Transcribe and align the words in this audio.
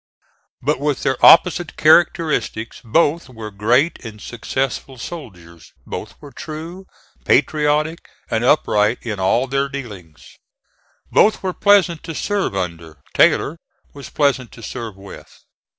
But 0.63 0.79
with 0.79 1.03
their 1.03 1.23
opposite 1.23 1.77
characteristics 1.77 2.81
both 2.83 3.29
were 3.29 3.51
great 3.51 4.03
and 4.03 4.19
successful 4.19 4.97
soldiers; 4.97 5.73
both 5.85 6.19
were 6.19 6.31
true, 6.31 6.87
patriotic 7.23 8.09
and 8.27 8.43
upright 8.43 8.97
in 9.03 9.19
all 9.19 9.45
their 9.45 9.69
dealings. 9.69 10.39
Both 11.11 11.43
were 11.43 11.53
pleasant 11.53 12.01
to 12.05 12.15
serve 12.15 12.55
under 12.55 12.99
Taylor 13.13 13.57
was 13.93 14.09
pleasant 14.09 14.51
to 14.53 14.63
serve 14.63 14.95
with. 14.97 15.31